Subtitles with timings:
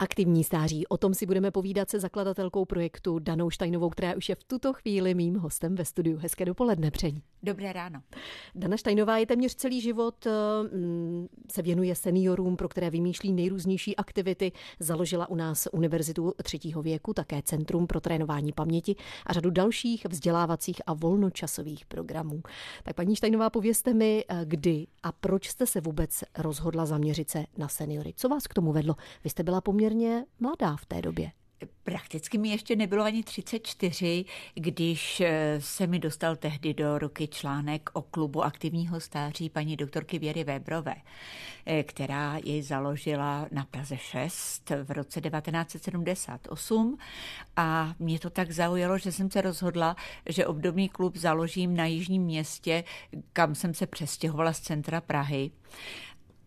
[0.00, 0.86] Aktivní stáří.
[0.86, 4.72] O tom si budeme povídat se zakladatelkou projektu Danou Štajnovou, která už je v tuto
[4.72, 6.18] chvíli mým hostem ve studiu.
[6.18, 7.22] Hezké dopoledne přeji.
[7.42, 8.00] Dobré ráno.
[8.54, 10.26] Dana Štajnová je téměř celý život,
[10.72, 14.52] mm, se věnuje seniorům, pro které vymýšlí nejrůznější aktivity.
[14.80, 20.82] Založila u nás Univerzitu třetího věku, také Centrum pro trénování paměti a řadu dalších vzdělávacích
[20.86, 22.42] a volnočasových programů.
[22.82, 27.44] Tak paní Štajnová, povězte mi, eh, kdy a proč jste se vůbec rozhodla zaměřit se
[27.56, 28.12] na seniory.
[28.16, 28.94] Co vás k tomu vedlo?
[29.24, 31.30] Vy jste byla poměrně poměrně mladá v té době.
[31.84, 34.24] Prakticky mi ještě nebylo ani 34,
[34.54, 40.18] když eh, se mi dostal tehdy do ruky článek o klubu aktivního stáří paní doktorky
[40.18, 40.94] Věry Webrové,
[41.66, 46.98] eh, která jej založila na Praze 6 v roce 1978
[47.56, 52.22] a mě to tak zaujalo, že jsem se rozhodla, že obdobný klub založím na Jižním
[52.22, 52.84] městě,
[53.32, 55.50] kam jsem se přestěhovala z centra Prahy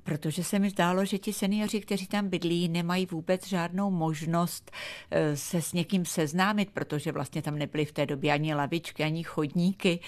[0.04, 4.72] protože se mi zdálo, že ti seniori, kteří tam bydlí, nemají vůbec žádnou možnost
[5.12, 9.24] eh, se s někým seznámit, protože vlastně tam nebyly v té době ani lavičky, ani
[9.24, 10.00] chodníky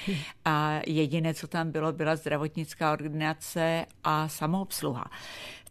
[0.46, 5.06] a jediné, co tam bylo, byla zdravotnická ordinace a samoobsluha.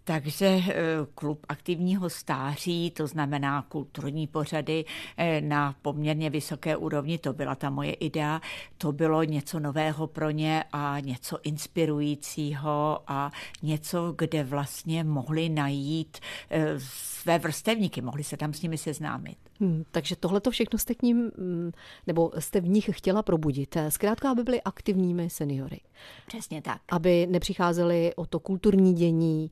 [0.05, 0.75] Takže eh,
[1.15, 4.85] klub aktivního stáří, to znamená kulturní pořady
[5.17, 8.41] eh, na poměrně vysoké úrovni, to byla ta moje idea,
[8.79, 16.19] to bylo něco nového pro ně a něco inspirujícího a něco, kde vlastně mohli najít
[16.51, 19.42] eh, své vrstevníky, mohli se tam s nimi seznámit.
[19.63, 21.73] Hmm, takže tohle to všechno jste k ním, mm,
[22.07, 23.77] nebo jste v nich chtěla probudit.
[23.89, 25.81] Zkrátka, aby byli aktivními seniory.
[26.27, 26.81] Přesně tak.
[26.89, 29.51] Aby nepřicházeli o to kulturní dění.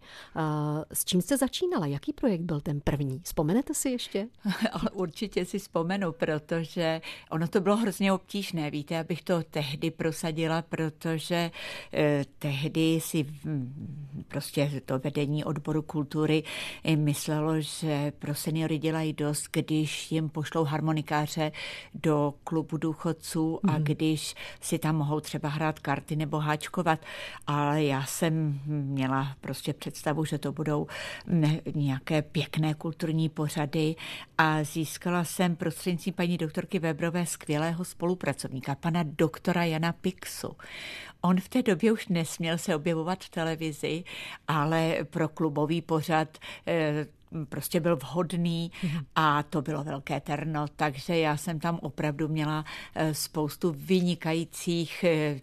[0.92, 1.86] S čím jste začínala?
[1.86, 3.20] Jaký projekt byl ten první?
[3.25, 4.28] Vzpomenete si ještě?
[4.72, 8.70] Ale určitě si vzpomenu, protože ono to bylo hrozně obtížné.
[8.70, 11.50] Víte, abych to tehdy prosadila, protože
[11.92, 16.42] eh, tehdy si hm, prostě to vedení odboru kultury
[16.85, 21.52] eh, myslelo, že pro seniory dělají dost, když jim pošlou harmonikáře
[21.94, 23.84] do klubu důchodců a mm.
[23.84, 27.00] když si tam mohou třeba hrát karty nebo háčkovat.
[27.46, 30.86] Ale já jsem měla prostě představu, že to budou
[31.74, 33.96] nějaké pěkné kulturní pořady
[34.38, 40.56] a získala jsem prostřednictvím paní doktorky Webrové skvělého spolupracovníka, pana doktora Jana Pixu.
[41.20, 44.05] On v té době už nesměl se objevovat v televizi,
[44.48, 47.07] ale pro klubový pořad eh,
[47.48, 48.73] prostě byl vhodný
[49.14, 52.64] a to bylo velké terno, takže já jsem tam opravdu měla
[52.95, 55.41] eh, spoustu vynikajících eh,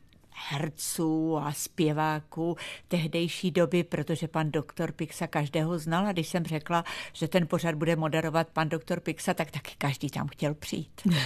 [0.49, 6.83] herců a zpěváků tehdejší doby, protože pan doktor Pixa každého znal a když jsem řekla,
[7.13, 11.01] že ten pořad bude moderovat pan doktor Pixa, tak taky každý tam chtěl přijít.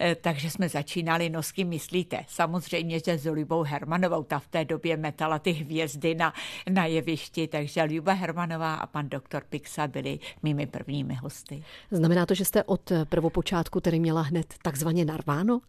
[0.00, 2.24] Eh, takže jsme začínali, no s kým myslíte?
[2.28, 6.32] Samozřejmě, že s Libou Hermanovou, ta v té době metala ty hvězdy na,
[6.70, 11.64] na jevišti, takže Liba Hermanová a pan doktor Pixa byli mými prvními hosty.
[11.90, 15.60] Znamená to, že jste od prvopočátku tedy měla hned takzvaně narváno?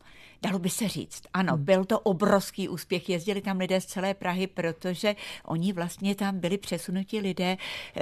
[0.44, 1.24] Dalo by se říct.
[1.34, 1.66] Ano, hmm.
[1.66, 3.10] byl to obrovský úspěch.
[3.10, 5.16] Jezdili tam lidé z celé Prahy, protože
[5.46, 7.58] oni vlastně tam byli přesunuti lidé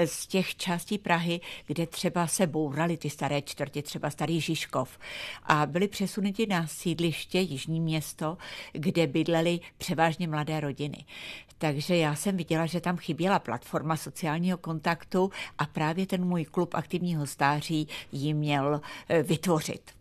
[0.05, 4.99] z těch částí Prahy, kde třeba se bourali ty staré čtvrti, třeba starý Žižkov.
[5.43, 8.37] A byli přesunuti na sídliště Jižní město,
[8.71, 11.05] kde bydleli převážně mladé rodiny.
[11.57, 16.73] Takže já jsem viděla, že tam chyběla platforma sociálního kontaktu a právě ten můj klub
[16.73, 19.98] aktivního stáří ji měl eh, vytvořit.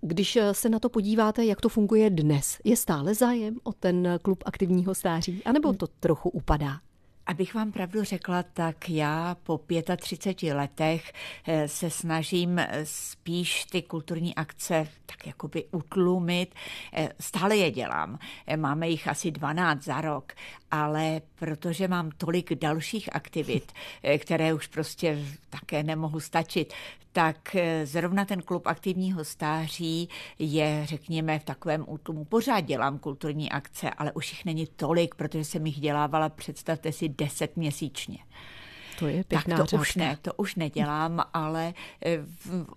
[0.00, 4.42] Když se na to podíváte, jak to funguje dnes, je stále zájem o ten klub
[4.46, 6.80] aktivního stáří, anebo to trochu upadá?
[7.30, 9.60] Abych vám pravdu řekla, tak já po
[9.96, 11.12] 35 letech
[11.46, 16.54] eh, se snažím eh, spíš ty kulturní akce tak jakoby utlumit.
[16.92, 18.18] Eh, stále je dělám.
[18.56, 20.32] Máme jich asi 12 za rok,
[20.70, 23.72] ale protože mám tolik dalších aktivit,
[24.18, 25.18] které už prostě
[25.50, 26.74] také nemohu stačit,
[27.12, 30.08] tak zrovna ten klub aktivního stáří
[30.38, 32.24] je, řekněme, v takovém útlumu.
[32.24, 37.08] Pořád dělám kulturní akce, ale už jich není tolik, protože jsem jich dělávala, představte si,
[37.20, 38.18] 10 měsíčně.
[39.00, 39.80] To je pěkná tak to řádka.
[39.80, 41.74] už ne, to už nedělám, ale
[42.04, 42.18] eh,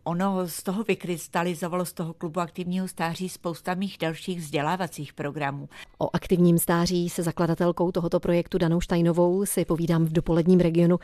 [0.03, 5.69] ono z toho vykrystalizovalo z toho klubu aktivního stáří spousta mých dalších vzdělávacích programů.
[5.97, 10.99] O aktivním stáří se zakladatelkou tohoto projektu Danou Štajnovou si povídám v dopoledním regionu.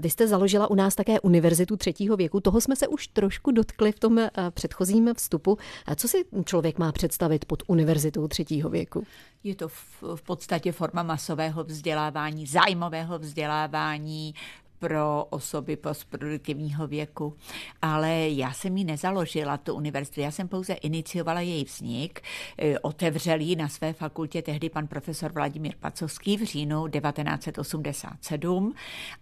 [0.00, 2.40] Vy jste založila u nás také univerzitu třetího věku.
[2.40, 5.58] Toho jsme se už trošku dotkli v tom eh, předchozím vstupu.
[5.96, 9.04] Co si člověk má představit pod univerzitou třetího věku?
[9.44, 14.34] Je to v, v podstatě forma masového vzdělávání, zájmového vzdělávání,
[14.80, 17.36] pro osoby postproduktivního věku,
[17.82, 22.20] ale já jsem ji nezaložila, tu univerzitu, já jsem pouze iniciovala její vznik,
[22.58, 28.74] e, otevřel ji na své fakultě tehdy pan profesor Vladimír Pacovský v říjnu 1987,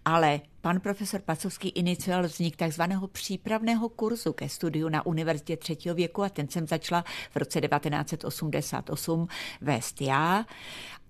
[0.05, 6.23] ale pan profesor Pacovský inicioval vznik takzvaného přípravného kurzu ke studiu na univerzitě třetího věku
[6.23, 9.27] a ten jsem začala v roce 1988
[9.61, 10.45] vést já.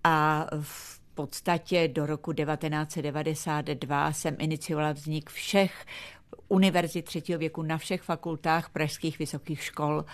[0.03, 5.85] A v podstatě do roku 1992 jsem iniciovala vznik všech
[6.47, 10.05] univerzit třetího věku na všech fakultách pražských vysokých škol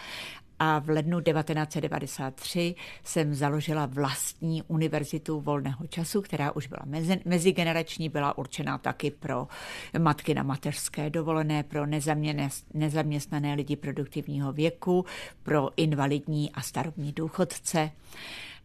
[0.60, 8.10] a v lednu 1993 jsem založila vlastní univerzitu volného času, která už byla mezi, mezigenerační,
[8.10, 9.48] byla určená taky pro
[10.00, 11.86] matky na mateřské dovolené, pro
[12.74, 15.06] nezaměstnané lidi produktivního věku,
[15.44, 17.92] pro invalidní a starobní důchodce.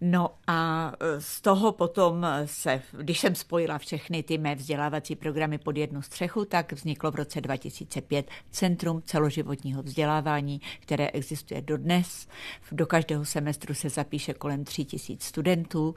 [0.01, 5.59] No a e, z toho potom se, když jsem spojila všechny ty mé vzdělávací programy
[5.59, 12.29] pod jednu střechu, tak vzniklo v roce 2005 Centrum celoživotního vzdělávání, které existuje dodnes.
[12.73, 15.95] Do každého semestru se zapíše kolem 3000 studentů,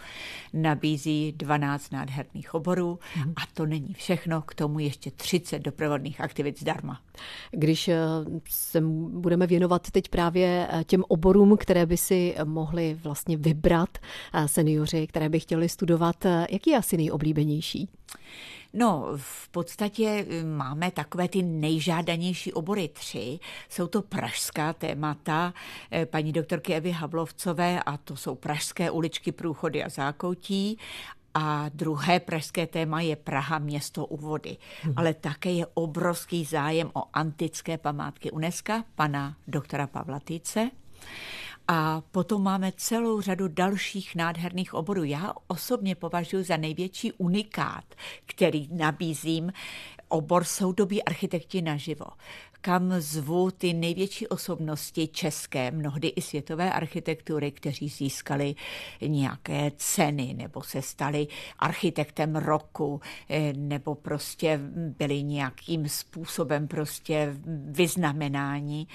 [0.53, 3.33] nabízí 12 nádherných oborů mm.
[3.35, 7.01] a to není všechno, k tomu ještě 30 doprovodných aktivit zdarma.
[7.51, 7.97] Když e,
[8.49, 13.92] se budeme věnovat teď právě e, těm oborům, které by si mohli vlastně vybrat,
[14.45, 16.25] seniori, které by chtěli studovat.
[16.49, 17.89] Jaký je asi nejoblíbenější?
[18.73, 23.39] No, v podstatě eh, máme takové ty nejžádanější obory tři.
[23.69, 25.53] Jsou to pražská témata
[25.91, 30.77] eh, paní doktorky Evy Hablovcové a to jsou pražské uličky, průchody a zákoutí.
[31.33, 34.57] A druhé pražské téma je Praha, město u vody.
[34.81, 34.93] Hmm.
[34.97, 40.69] Ale také je obrovský zájem o antické památky UNESCO, pana doktora Pavla Týce.
[41.67, 45.03] A potom máme celou řadu dalších nádherných oborů.
[45.03, 47.85] Já osobně považuji za největší unikát,
[48.25, 49.53] který nabízím
[50.07, 52.05] obor soudobí architekti naživo
[52.65, 58.55] kam zvu ty největší osobnosti české, mnohdy i světové architektury, kteří získali
[59.01, 61.27] nějaké ceny nebo se stali
[61.59, 68.87] architektem roku eh, nebo prostě byli nějakým způsobem prostě vyznamenáni.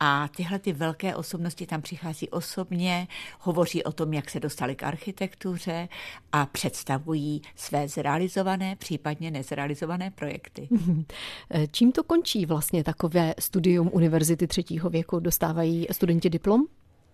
[0.00, 3.08] A tyhle ty velké osobnosti tam přichází osobně,
[3.40, 5.88] hovoří o tom, jak se dostali k architektuře
[6.32, 10.68] a představují své zrealizované, případně nezrealizované projekty.
[11.70, 15.20] Čím to končí vlastně takové studium univerzity třetího věku?
[15.20, 16.62] Dostávají studenti diplom?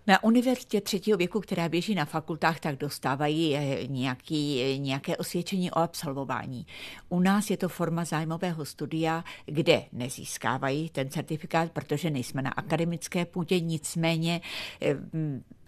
[0.06, 5.70] Na univerzitě třetího věku, která běží na fakultách, tak dostávají eh, nějaký, eh, nějaké osvědčení
[5.70, 6.66] o absolvování.
[7.08, 13.24] U nás je to forma zájmového studia, kde nezískávají ten certifikát, protože nejsme na akademické
[13.24, 14.40] půdě, nicméně
[14.82, 14.96] eh,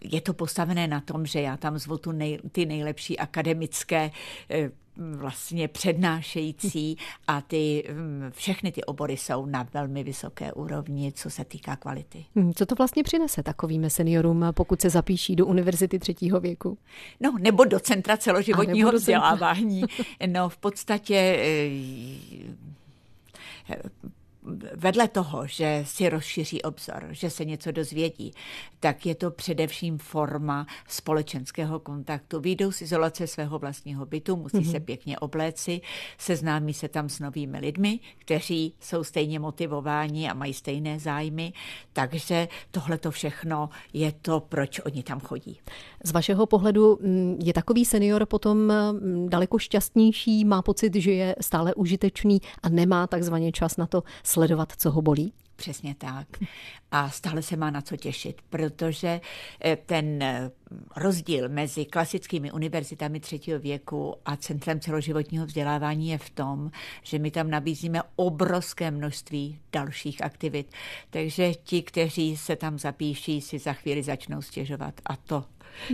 [0.05, 4.11] je to postavené na tom, že já tam zvu tu nej, ty nejlepší akademické
[4.97, 6.97] vlastně přednášející
[7.27, 12.25] a ty, mm, všechny ty obory jsou na velmi vysoké úrovni, co se týká kvality.
[12.37, 16.79] Hmm, co to vlastně přinese takovým seniorům, pokud se zapíší do univerzity třetího věku?
[17.21, 19.83] No, nebo do centra celoživotního nebo vzdělávání.
[20.27, 21.17] No, v podstatě
[23.69, 23.83] eh,
[24.75, 28.33] vedle toho, že si rozšíří obzor, že se něco dozvědí,
[28.81, 32.41] tak je to především forma společenského kontaktu.
[32.41, 34.71] Výjdou z izolace svého vlastního bytu, musí mm-hmm.
[34.71, 35.81] se pěkně obléci,
[36.19, 41.53] seznámí se tam s novými lidmi, kteří jsou stejně motivováni a mají stejné zájmy,
[41.93, 45.61] takže tohle to všechno je to, proč oni tam chodí.
[46.05, 51.37] Z vašeho pohledu mm, je takový senior potom mm, daleko šťastnější, má pocit, že je
[51.41, 55.33] stále užitečný a nemá takzvaně čas na to sledovat, co ho bolí?
[55.57, 56.27] Přesně tak.
[56.91, 59.21] A stále se má na co těšit, protože
[59.65, 60.51] eh, ten eh,
[60.97, 66.71] rozdíl mezi klasickými univerzitami třetího věku a Centrem celoživotního vzdělávání je v tom,
[67.03, 70.73] že my tam nabízíme obrovské množství dalších aktivit.
[71.11, 74.95] Takže ti, kteří se tam zapíší, si za chvíli začnou stěžovat.
[75.05, 75.45] A to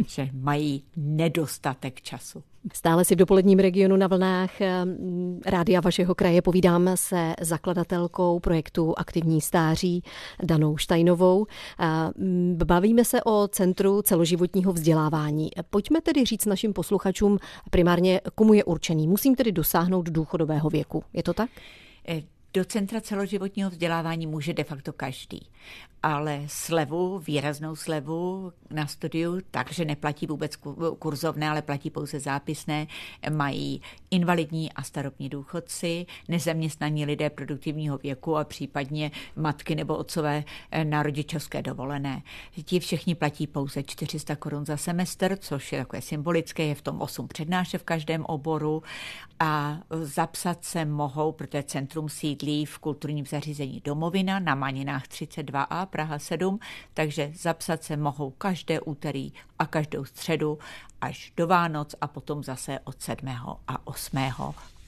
[0.07, 2.43] že mají nedostatek času.
[2.73, 4.85] Stále si v dopoledním regionu na vlnách eh,
[5.47, 10.03] rádia vašeho kraje povídám se zakladatelkou projektu Aktivní stáří
[10.43, 11.47] Danou Štajnovou.
[11.81, 11.87] Eh,
[12.65, 15.51] bavíme se o Centru celoživotního vzdělávání.
[15.71, 17.39] Pojďme tedy říct našim posluchačům
[17.71, 19.09] primárně, komu je určený.
[19.09, 21.05] Musím tedy dosáhnout důchodového věku.
[21.13, 21.51] Je to tak?
[22.49, 25.49] Eh, do centra celoživotního vzdělávání může de facto každý
[26.03, 30.57] ale slevu, výraznou slevu na studiu, takže neplatí vůbec
[30.99, 32.87] kurzovné, ale platí pouze zápisné,
[33.31, 40.45] mají invalidní a starobní důchodci, nezaměstnaní lidé produktivního věku a případně matky nebo otcové
[40.85, 42.23] na rodičovské dovolené.
[42.65, 47.01] Ti všichni platí pouze 400 korun za semestr, což je takové symbolické, je v tom
[47.01, 48.83] 8 přednášek v každém oboru
[49.41, 56.19] a zapsat se mohou, protože centrum sídlí v kulturním zařízení Domovina na Maninách 32a Praha
[56.19, 56.59] 7,
[56.95, 60.59] takže zapsat se mohou každé úterý a každou středu
[61.01, 63.29] až do Vánoc a potom zase od 7.
[63.69, 64.19] a 8.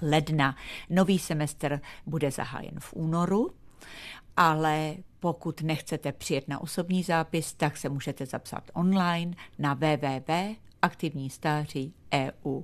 [0.03, 0.57] ledna.
[0.91, 3.51] Nový semestr bude zahájen v únoru,
[4.37, 11.95] ale pokud nechcete přijet na osobní zápis, tak se můžete zapsat online na www.aktivní stáří
[12.15, 12.63] EU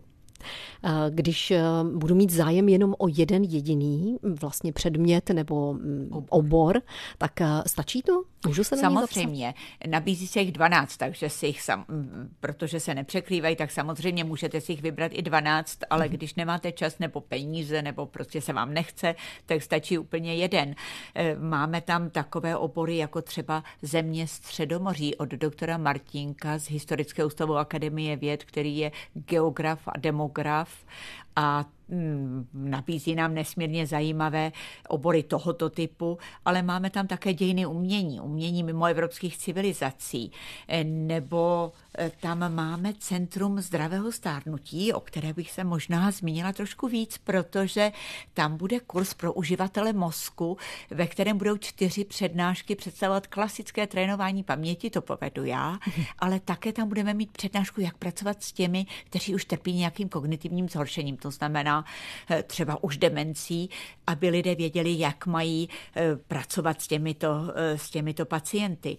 [1.11, 1.63] když eh,
[1.95, 5.77] budu mít zájem jenom o jeden jediný vlastně předmět nebo
[6.29, 6.83] obor,
[7.19, 8.23] tak eh, stačí to?
[8.47, 9.55] Můžu se na Samozřejmě.
[9.87, 11.85] Nabízí se jich 12, takže si jich, sam,
[12.41, 16.99] protože se nepřekrývají, tak samozřejmě můžete si jich vybrat i 12, ale když nemáte čas
[16.99, 19.15] nebo peníze, nebo prostě se vám nechce,
[19.47, 20.75] tak stačí úplně jeden.
[21.15, 27.57] Eh, máme tam takové obory, jako třeba Země středomoří od doktora Martinka z Historického ústavu
[27.57, 30.85] Akademie věd, který je geograf a demograf
[31.37, 34.53] a mm, nabízí nám nesmírně zajímavé
[34.89, 40.33] obory tohoto typu, ale máme tam také dějiny umění, umění mimo evropských civilizací,
[40.69, 46.89] eh, nebo eh, tam máme Centrum zdravého stárnutí, o které bych se možná zmínila trošku
[46.89, 47.93] víc, protože
[48.35, 50.57] tam bude kurz pro uživatele mozku,
[50.91, 55.79] ve kterém budou čtyři přednášky představovat klasické trénování paměti, to povedu já,
[56.19, 60.69] ale také tam budeme mít přednášku, jak pracovat s těmi, kteří už trpí nějakým kognitivním
[60.69, 61.85] zhoršením to znamená
[62.31, 63.71] eh, třeba už demencí,
[64.07, 68.97] aby lidé věděli, jak mají eh, pracovat s těmito, eh, s těmito pacienty.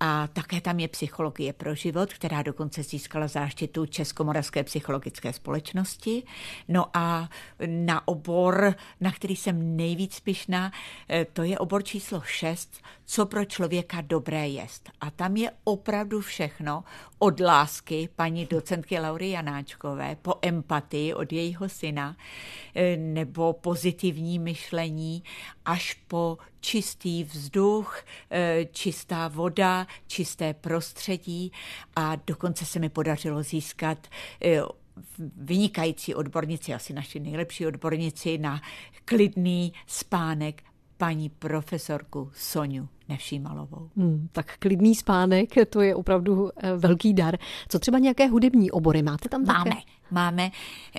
[0.00, 6.22] A také tam je psychologie pro život, která dokonce získala záštitu Českomoravské psychologické společnosti.
[6.68, 7.28] No a
[7.66, 10.72] na obor, na který jsem nejvíc pišná,
[11.32, 12.82] to je obor číslo 6,
[13.12, 14.90] co pro člověka dobré jest.
[15.00, 16.84] A tam je opravdu všechno
[17.18, 22.16] od lásky paní docentky Laury Janáčkové po empatii od jejího syna
[22.74, 25.22] eh, nebo pozitivní myšlení
[25.64, 31.52] až po čistý vzduch, eh, čistá voda, čisté prostředí
[31.96, 34.06] a dokonce se mi podařilo získat
[34.44, 34.62] eh,
[35.36, 38.60] vynikající odbornici, asi naši nejlepší odbornici na
[39.04, 40.62] klidný spánek
[41.00, 43.90] paní profesorku Soniu Nevšímalovou.
[43.96, 47.36] Hmm, tak klidný spánek, to je opravdu eh, velký dar.
[47.68, 49.58] Co třeba nějaké hudební obory máte tam také?
[49.58, 49.80] Máme.
[50.10, 50.50] Máme,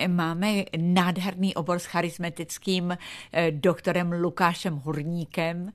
[0.08, 2.96] máme nádherný obor s charismatickým
[3.32, 5.72] eh, doktorem Lukášem Hurníkem,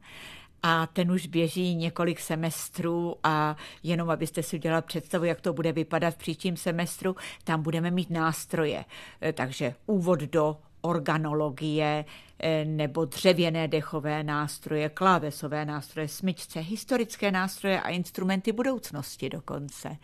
[0.64, 5.72] a ten už běží několik semestrů a jenom abyste si udělali představu, jak to bude
[5.72, 8.86] vypadat v příštím semestru, tam budeme mít nástroje.
[9.22, 12.06] Eh, takže úvod do organologie
[12.40, 19.98] eh, nebo dřevěné dechové nástroje, klávesové nástroje, smyčce, historické nástroje a instrumenty budoucnosti dokonce.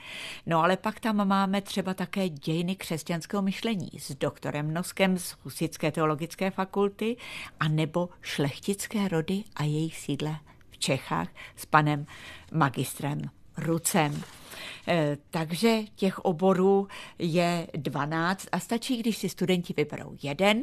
[0.45, 5.91] No ale pak tam máme třeba také dějiny křesťanského myšlení s doktorem Noskem z Husické
[5.91, 7.17] teologické fakulty
[7.59, 10.35] a nebo šlechtické rody a jejich sídle
[10.69, 12.05] v Čechách s panem
[12.51, 13.21] magistrem
[13.57, 14.42] Rucem.
[14.87, 16.87] Eh, takže těch oborů
[17.19, 20.61] je 12 a stačí, když si studenti vyberou jeden,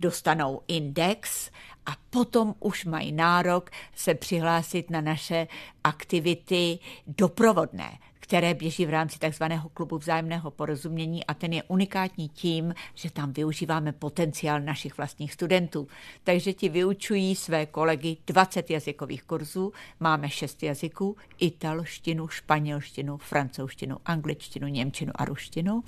[0.00, 1.50] dostanou index
[1.86, 5.46] a potom už mají nárok se přihlásit na naše
[5.84, 7.98] aktivity doprovodné
[8.30, 13.32] které běží v rámci takzvaného klubu vzájemného porozumění a ten je unikátní tím, že tam
[13.32, 15.88] využíváme potenciál našich vlastních studentů.
[16.24, 24.66] Takže ti vyučují své kolegy 20 jazykových kurzů, máme 6 jazyků, italštinu, španělštinu, francouzštinu, angličtinu,
[24.68, 25.82] němčinu a ruštinu.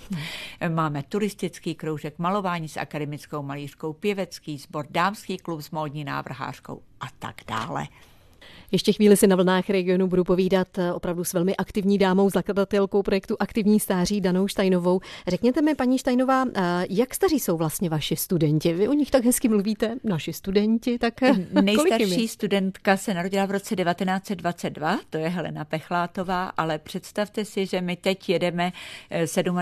[0.69, 7.07] Máme turistický kroužek malování s akademickou malířkou, pěvecký sbor, dámský klub s módní návrhářkou a
[7.19, 7.87] tak dále.
[8.73, 13.03] Ještě chvíli si na vlnách regionu budu povídat eh, opravdu s velmi aktivní dámou, zakladatelkou
[13.03, 15.01] projektu Aktivní stáří Danou Štajnovou.
[15.29, 18.73] Řekněte mi, paní Štajnová, eh, jak staří jsou vlastně vaši studenti?
[18.73, 23.51] Vy o nich tak hezky mluvíte, naši studenti, tak eh, Nejstarší studentka se narodila v
[23.51, 28.73] roce 1922, to je Helena Pechlátová, ale představte si, že my teď jedeme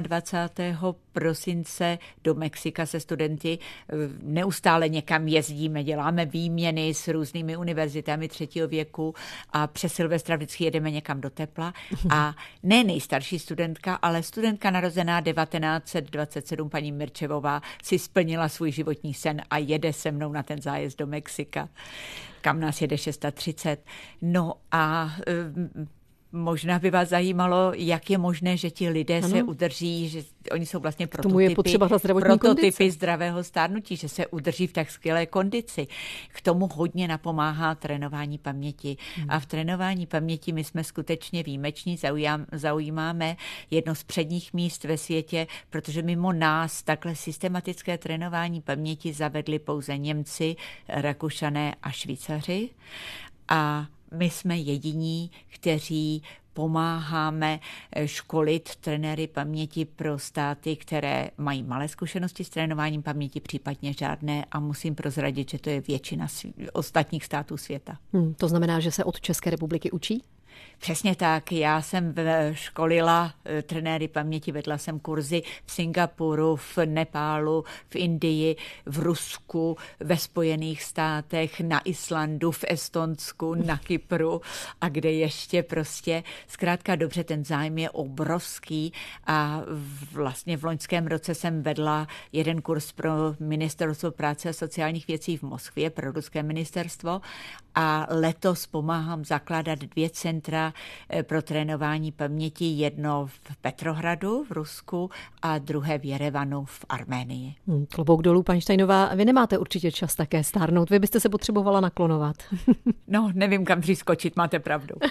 [0.01, 0.95] 27.
[1.13, 3.59] prosince do Mexika se studenty,
[4.23, 9.15] neustále někam jezdíme, děláme výměny s různými univerzitami třetího věku, roku
[9.53, 11.75] a přes Silvestra vždycky jedeme někam do tepla.
[12.11, 19.43] A ne nejstarší studentka, ale studentka narozená 1927, paní Mirčevová, si splnila svůj životní sen
[19.51, 21.69] a jede se mnou na ten zájezd do Mexika,
[22.41, 23.85] kam nás jede 630.
[24.23, 25.11] No a
[26.33, 29.29] Možná by vás zajímalo, jak je možné, že ti lidé ano.
[29.29, 30.23] se udrží, že
[30.53, 32.91] oni jsou vlastně prototypy, tomu je potřeba ta prototypy kondice.
[32.91, 35.87] zdravého stárnutí, že se udrží v tak skvělé kondici.
[36.29, 38.97] K tomu hodně napomáhá trénování paměti.
[39.17, 39.27] Hmm.
[39.31, 41.99] A v trénování paměti my jsme skutečně výjimeční,
[42.53, 43.37] zaujímáme
[43.71, 49.99] jedno z předních míst ve světě, protože mimo nás takhle systematické trénování paměti zavedli pouze
[49.99, 50.57] Němci,
[50.89, 52.71] Rakušané a Švýcaři.
[53.49, 57.61] A my jsme jediní, kteří pomáháme
[57.93, 64.45] eh, školit trenéry paměti pro státy, které mají malé zkušenosti s trénováním paměti, případně žádné
[64.53, 66.27] a musím prozradit, že to je většina
[66.73, 67.99] ostatních států světa.
[68.13, 70.23] Hmm, to znamená, že se od České republiky učí?
[70.81, 71.53] Přesně tak.
[71.53, 72.15] Já jsem
[72.53, 79.77] školila eh, trenéry paměti, vedla jsem kurzy v Singapuru, v Nepálu, v Indii, v Rusku,
[80.01, 84.41] ve Spojených státech, na Islandu, v Estonsku, na Kypru
[84.81, 86.23] a kde ještě prostě.
[86.47, 88.93] Zkrátka dobře, ten zájem je obrovský
[89.27, 89.63] a
[90.13, 95.43] vlastně v loňském roce jsem vedla jeden kurz pro ministerstvo práce a sociálních věcí v
[95.43, 97.21] Moskvě, pro ruské ministerstvo
[97.75, 105.11] a letos pomáhám zakládat dvě centra eh, pro trénování paměti, jedno v Petrohradu v Rusku
[105.43, 107.55] a druhé v Jerevanu v Arménii.
[107.67, 111.81] Hmm, klobouk dolů, paní Štajnová, vy nemáte určitě čas také stárnout, vy byste se potřebovala
[111.81, 112.37] naklonovat.
[113.09, 114.95] no, nevím, kam dřív skočit, máte pravdu.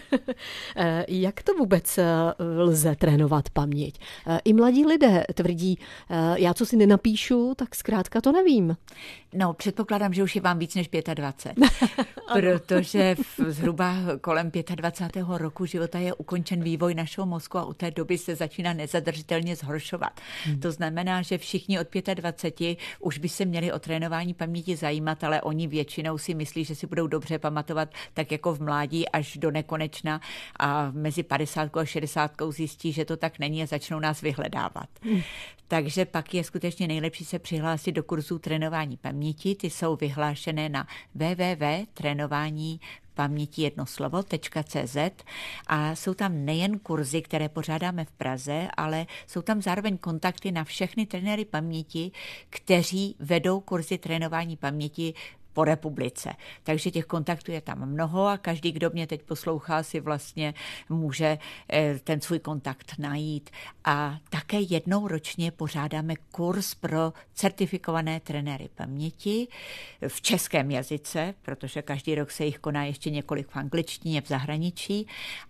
[0.75, 2.05] Eh, jak to vůbec eh,
[2.39, 4.00] lze trénovat paměť?
[4.43, 5.79] I mladí lidé tvrdí,
[6.36, 8.77] já co si nenapíšu, tak zkrátka to nevím.
[9.34, 11.69] No, předpokládám, že už je vám víc než 25.
[12.34, 15.18] protože v zhruba kolem 25.
[15.27, 20.21] roku života je ukončen vývoj našeho mozku a u té doby se začíná nezadržitelně zhoršovat.
[20.45, 20.59] Hmm.
[20.59, 25.41] To znamená, že všichni od 25 už by se měli o trénování paměti zajímat, ale
[25.41, 29.51] oni většinou si myslí, že si budou dobře pamatovat tak jako v mládí až do
[29.51, 30.21] nekonečna
[30.59, 34.89] a mezi 50 a 60 zjistí, že to tak není a začnou nás vyhledávat.
[35.01, 35.21] Hmm.
[35.69, 39.55] Takže pak je skutečně nejlepší se přihlásit do kurzů trénování paměti.
[39.55, 42.79] Ty jsou vyhlášené na www.trénování
[43.19, 44.97] paměti jednoslovo.cz
[45.67, 50.63] a jsou tam nejen kurzy, které pořádáme v Praze, ale jsou tam zároveň kontakty na
[50.63, 52.11] všechny trenéry paměti,
[52.49, 55.13] kteří vedou kurzy trénování paměti
[55.60, 56.34] po republice.
[56.63, 60.54] Takže těch kontaktů je tam mnoho a každý, kdo mě teď poslouchá, si vlastně
[60.89, 61.38] může
[61.74, 63.50] eh, ten svůj kontakt najít.
[63.86, 69.48] A také jednou ročně pořádáme kurz pro certifikované trenéry paměti
[70.08, 75.08] v českém jazyce, protože každý rok se jich koná ještě několik v angličtině v zahraničí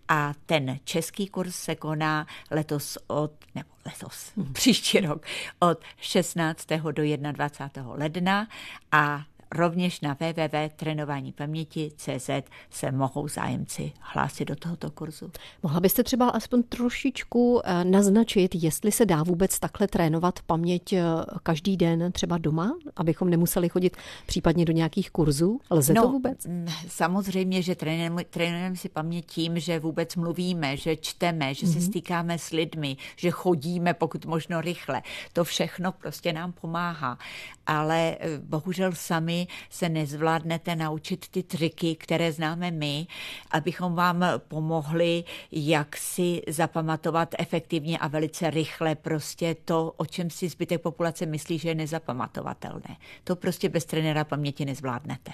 [0.07, 5.25] a ten český kurz se koná letos od, nebo letos, příští rok,
[5.59, 6.67] od 16.
[6.91, 7.93] do 21.
[7.93, 8.47] ledna
[8.91, 9.23] a
[9.55, 12.29] Rovněž na www.trénování paměti CZ
[12.69, 15.31] se mohou zájemci hlásit do tohoto kurzu.
[15.63, 21.03] Mohla byste třeba aspoň trošičku eh, naznačit, jestli se dá vůbec takhle trénovat paměť eh,
[21.43, 25.59] každý den třeba doma, abychom nemuseli chodit případně do nějakých kurzů?
[25.69, 26.47] Lze no, to vůbec?
[26.87, 31.73] Samozřejmě, že trénujeme, trénujeme si paměť tím, že vůbec mluvíme, že čteme, že mm-hmm.
[31.73, 31.87] se mhm.
[31.87, 35.01] stýkáme s lidmi, že chodíme pokud možno rychle.
[35.33, 37.17] To všechno prostě nám pomáhá.
[37.65, 39.38] Ale eh, bohužel sami
[39.69, 43.07] se nezvládnete naučit ty triky, které známe my,
[43.51, 50.49] abychom vám pomohli, jak si zapamatovat efektivně a velice rychle prostě to, o čem si
[50.49, 52.97] zbytek populace myslí, že je nezapamatovatelné.
[53.23, 55.31] To prostě bez trenéra paměti nezvládnete.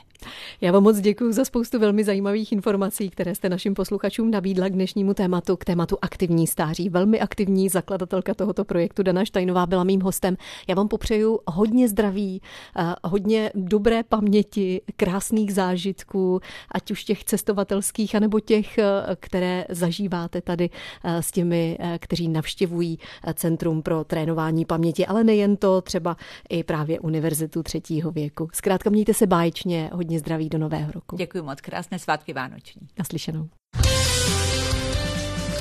[0.62, 4.74] Já vám moc děkuji za spoustu velmi zajímavých informací, které jste našim posluchačům nabídla k
[4.74, 6.90] dnešnímu tématu, k tématu aktivní stáří.
[6.90, 10.38] Velmi aktivní zakladatelka tohoto projektu Dana Štajnová byla mým hostem.
[10.68, 12.42] Já vám popřeju hodně zdraví,
[12.78, 16.40] eh, hodně dobré dobré paměti, krásných zážitků,
[16.72, 18.84] ať už těch cestovatelských, anebo těch, eh,
[19.20, 20.70] které zažíváte tady
[21.04, 23.00] eh, s těmi, eh, kteří navštěvují
[23.34, 26.18] Centrum pro trénování paměti, ale nejen to, třeba
[26.50, 28.50] i právě Univerzitu třetího věku.
[28.54, 31.16] Zkrátka mějte se báječně, hodně zdraví do nového roku.
[31.16, 32.82] Děkuji moc, krásné svátky vánoční.
[33.00, 33.50] Naslyšenou.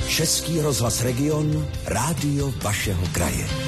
[0.07, 3.64] Český rozhlas Region, rádio vašeho kraje.